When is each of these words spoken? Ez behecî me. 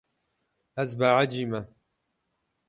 Ez 0.81 0.89
behecî 0.99 1.45
me. 1.51 1.61